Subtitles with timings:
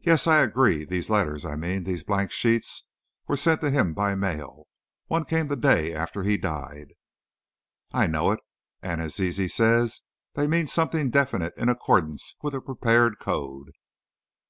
[0.00, 2.84] "Yes," I agreed; "these letters, I mean, these blank sheets,
[3.26, 4.66] were sent to him by mail.
[5.06, 6.92] One came the day after he died."
[7.90, 8.40] "I know it.
[8.82, 10.02] And, as Zizi says,
[10.34, 13.70] they mean something definite in accordance with a prepared code.